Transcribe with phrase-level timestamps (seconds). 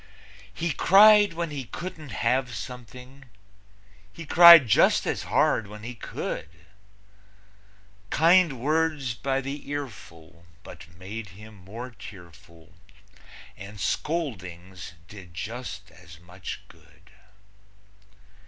[0.51, 3.25] He cried when he couldn't have something;
[4.11, 6.49] He cried just as hard when he could;
[8.09, 12.73] Kind words by the earful but made him more tearful,
[13.55, 17.11] And scoldings did just as much good.